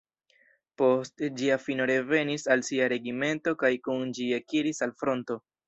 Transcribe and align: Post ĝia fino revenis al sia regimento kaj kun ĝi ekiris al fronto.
Post 0.81 1.23
ĝia 1.41 1.57
fino 1.65 1.87
revenis 1.91 2.47
al 2.55 2.65
sia 2.71 2.89
regimento 2.95 3.55
kaj 3.63 3.73
kun 3.87 4.17
ĝi 4.19 4.29
ekiris 4.43 4.85
al 4.91 4.99
fronto. 5.05 5.43